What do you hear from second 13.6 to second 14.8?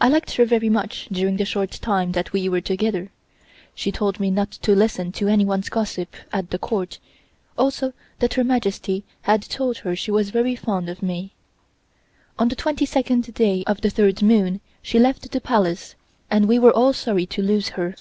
of the third moon